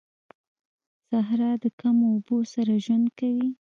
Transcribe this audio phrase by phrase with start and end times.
[1.09, 3.49] صحرا د کمو اوبو سره ژوند کوي